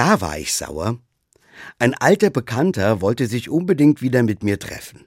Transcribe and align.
Da 0.00 0.22
war 0.22 0.38
ich 0.38 0.54
sauer. 0.54 0.98
Ein 1.78 1.92
alter 1.92 2.30
Bekannter 2.30 3.02
wollte 3.02 3.26
sich 3.26 3.50
unbedingt 3.50 4.00
wieder 4.00 4.22
mit 4.22 4.42
mir 4.42 4.58
treffen. 4.58 5.04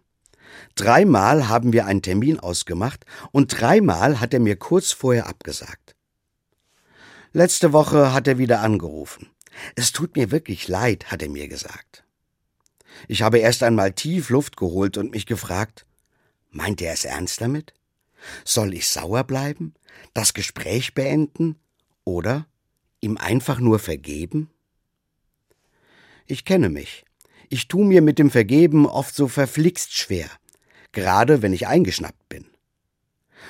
Dreimal 0.75 1.47
haben 1.47 1.73
wir 1.73 1.87
einen 1.87 2.03
Termin 2.03 2.39
ausgemacht 2.39 3.03
und 3.31 3.59
dreimal 3.59 4.19
hat 4.19 4.35
er 4.35 4.39
mir 4.39 4.55
kurz 4.55 4.91
vorher 4.91 5.25
abgesagt. 5.25 5.95
Letzte 7.31 7.73
Woche 7.73 8.13
hat 8.13 8.27
er 8.27 8.37
wieder 8.37 8.61
angerufen. 8.61 9.31
Es 9.75 9.93
tut 9.93 10.15
mir 10.15 10.29
wirklich 10.29 10.67
leid, 10.67 11.09
hat 11.09 11.23
er 11.23 11.29
mir 11.29 11.47
gesagt. 11.47 12.03
Ich 13.07 13.23
habe 13.23 13.39
erst 13.39 13.63
einmal 13.63 13.93
tief 13.93 14.29
Luft 14.29 14.57
geholt 14.57 14.99
und 14.99 15.09
mich 15.09 15.25
gefragt, 15.25 15.87
meint 16.51 16.83
er 16.83 16.93
es 16.93 17.03
ernst 17.03 17.41
damit? 17.41 17.73
Soll 18.45 18.75
ich 18.75 18.87
sauer 18.87 19.23
bleiben, 19.23 19.73
das 20.13 20.35
Gespräch 20.35 20.93
beenden 20.93 21.55
oder 22.03 22.45
ihm 23.01 23.17
einfach 23.17 23.59
nur 23.59 23.79
vergeben? 23.79 24.51
Ich 26.33 26.45
kenne 26.45 26.69
mich. 26.69 27.05
Ich 27.49 27.67
tu 27.67 27.83
mir 27.83 28.01
mit 28.01 28.17
dem 28.17 28.31
Vergeben 28.31 28.87
oft 28.87 29.13
so 29.13 29.27
verflixt 29.27 29.93
schwer, 29.93 30.25
gerade 30.91 31.43
wenn 31.43 31.53
ich 31.53 31.67
eingeschnappt 31.67 32.27
bin. 32.27 32.47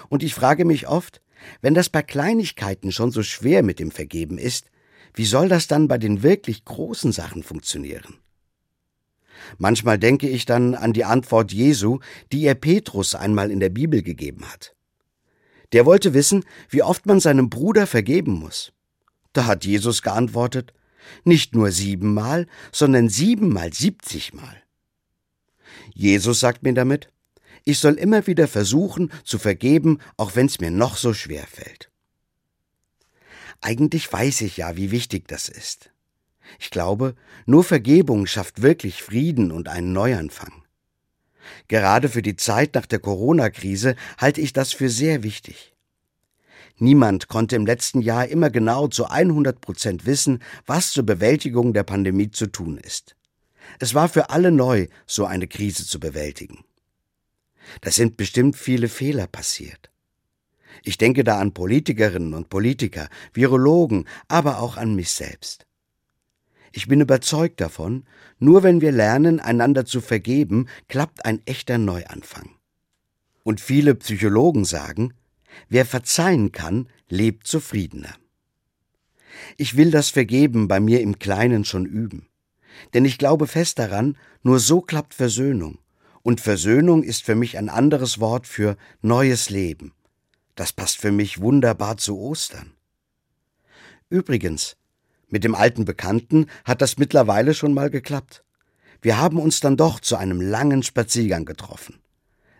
Und 0.10 0.22
ich 0.22 0.34
frage 0.34 0.66
mich 0.66 0.86
oft, 0.86 1.22
wenn 1.62 1.76
das 1.76 1.88
bei 1.88 2.02
Kleinigkeiten 2.02 2.92
schon 2.92 3.10
so 3.10 3.24
schwer 3.24 3.64
mit 3.64 3.80
dem 3.80 3.90
Vergeben 3.90 4.38
ist, 4.38 4.70
wie 5.14 5.24
soll 5.24 5.48
das 5.48 5.68
dann 5.68 5.88
bei 5.88 5.98
den 5.98 6.24
wirklich 6.24 6.66
großen 6.66 7.14
Sachen 7.14 7.42
funktionieren? 7.42 8.18
Manchmal 9.58 9.98
denke 9.98 10.28
ich 10.28 10.46
dann 10.46 10.76
an 10.76 10.92
die 10.92 11.06
Antwort 11.06 11.54
Jesu, 11.54 12.00
die 12.34 12.44
er 12.44 12.56
Petrus 12.56 13.16
einmal 13.16 13.50
in 13.50 13.62
der 13.62 13.70
Bibel 13.70 14.02
gegeben 14.02 14.44
hat. 14.52 14.76
Der 15.72 15.86
wollte 15.86 16.14
wissen, 16.14 16.44
wie 16.68 16.84
oft 16.84 17.06
man 17.06 17.22
seinem 17.22 17.50
Bruder 17.50 17.88
vergeben 17.88 18.34
muss. 18.34 18.74
Da 19.32 19.46
hat 19.46 19.64
Jesus 19.64 20.02
geantwortet, 20.02 20.74
nicht 21.24 21.56
nur 21.56 21.72
siebenmal, 21.72 22.48
sondern 22.72 23.10
siebenmal 23.10 23.74
siebzigmal. 23.74 24.62
Jesus 25.94 26.40
sagt 26.40 26.64
mir 26.64 26.74
damit, 26.74 27.10
ich 27.66 27.80
soll 27.80 27.94
immer 27.94 28.28
wieder 28.28 28.48
versuchen 28.48 29.12
zu 29.24 29.40
vergeben, 29.40 30.00
auch 30.18 30.36
wenn 30.36 30.48
es 30.48 30.60
mir 30.60 30.72
noch 30.72 30.98
so 30.98 31.14
schwer 31.14 31.46
fällt. 31.48 31.90
Eigentlich 33.62 34.12
weiß 34.12 34.42
ich 34.42 34.58
ja, 34.58 34.76
wie 34.76 34.92
wichtig 34.92 35.28
das 35.28 35.48
ist. 35.48 35.92
Ich 36.60 36.70
glaube, 36.70 37.16
nur 37.46 37.64
Vergebung 37.64 38.26
schafft 38.26 38.62
wirklich 38.62 39.02
Frieden 39.02 39.52
und 39.52 39.70
einen 39.70 39.94
Neuanfang. 39.94 40.64
Gerade 41.68 42.10
für 42.10 42.22
die 42.22 42.36
Zeit 42.36 42.76
nach 42.76 42.86
der 42.86 43.00
Corona-Krise 43.00 43.96
halte 44.18 44.42
ich 44.42 44.54
das 44.54 44.74
für 44.74 44.90
sehr 44.90 45.24
wichtig. 45.24 45.73
Niemand 46.78 47.28
konnte 47.28 47.56
im 47.56 47.66
letzten 47.66 48.02
Jahr 48.02 48.28
immer 48.28 48.50
genau 48.50 48.88
zu 48.88 49.06
100 49.06 49.62
Prozent 49.62 50.06
wissen, 50.06 50.42
was 50.66 50.92
zur 50.92 51.06
Bewältigung 51.06 51.74
der 51.74 51.84
Pandemie 51.84 52.32
zu 52.32 52.48
tun 52.48 52.78
ist. 52.78 53.16
Es 53.80 53.94
war 53.94 54.10
für 54.10 54.30
alle 54.30 54.52
neu, 54.52 54.88
so 55.06 55.26
eine 55.26 55.48
Krise 55.48 55.86
zu 55.86 56.00
bewältigen. 56.00 56.64
Da 57.82 57.92
sind 57.92 58.18
bestimmt 58.18 58.56
viele 58.56 58.90
Fehler 58.90 59.28
passiert. 59.28 59.90
Ich 60.84 60.98
denke 60.98 61.24
da 61.24 61.40
an 61.40 61.54
Politikerinnen 61.54 62.34
und 62.34 62.50
Politiker, 62.50 63.08
Virologen, 63.34 64.06
aber 64.28 64.60
auch 64.60 64.76
an 64.76 64.96
mich 64.96 65.12
selbst. 65.12 65.66
Ich 66.72 66.88
bin 66.88 67.02
überzeugt 67.02 67.62
davon, 67.62 68.06
nur 68.40 68.64
wenn 68.64 68.82
wir 68.82 68.92
lernen, 68.92 69.40
einander 69.40 69.86
zu 69.86 70.02
vergeben, 70.02 70.68
klappt 70.88 71.24
ein 71.26 71.42
echter 71.46 71.78
Neuanfang. 71.78 72.50
Und 73.44 73.62
viele 73.62 73.94
Psychologen 73.96 74.66
sagen, 74.66 75.14
wer 75.70 75.86
verzeihen 75.86 76.52
kann, 76.52 76.88
lebt 77.10 77.48
zufriedener. 77.48 78.16
Ich 79.58 79.78
will 79.78 79.92
das 79.92 80.10
Vergeben 80.10 80.68
bei 80.68 80.80
mir 80.80 81.02
im 81.02 81.20
Kleinen 81.20 81.66
schon 81.66 81.86
üben. 81.86 82.28
Denn 82.94 83.06
ich 83.06 83.18
glaube 83.18 83.48
fest 83.48 83.80
daran, 83.80 84.18
nur 84.42 84.60
so 84.60 84.82
klappt 84.82 85.14
Versöhnung. 85.14 85.80
Und 86.22 86.42
Versöhnung 86.42 87.04
ist 87.04 87.24
für 87.24 87.36
mich 87.36 87.58
ein 87.58 87.70
anderes 87.70 88.20
Wort 88.20 88.48
für 88.48 88.78
neues 89.02 89.50
Leben. 89.50 89.94
Das 90.56 90.72
passt 90.72 90.98
für 90.98 91.12
mich 91.12 91.42
wunderbar 91.42 91.98
zu 91.98 92.18
Ostern. 92.18 92.74
Übrigens, 94.10 94.78
mit 95.28 95.44
dem 95.44 95.56
alten 95.56 95.86
Bekannten 95.86 96.48
hat 96.64 96.82
das 96.82 96.98
mittlerweile 96.98 97.54
schon 97.54 97.74
mal 97.74 97.90
geklappt. 97.90 98.44
Wir 99.02 99.18
haben 99.18 99.40
uns 99.40 99.60
dann 99.60 99.76
doch 99.76 100.00
zu 100.00 100.16
einem 100.16 100.40
langen 100.40 100.84
Spaziergang 100.84 101.46
getroffen. 101.46 102.00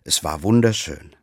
Es 0.04 0.24
war 0.24 0.44
wunderschön. 0.44 1.16